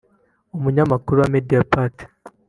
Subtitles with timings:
[0.55, 1.95] umunyamakuru wa Mediapart